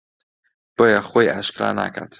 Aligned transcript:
بۆیە 0.75 0.99
خۆی 1.09 1.31
ئاشکرا 1.31 1.69
ناکات 1.79 2.09